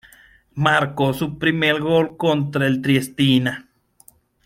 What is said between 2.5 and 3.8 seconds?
el Triestina.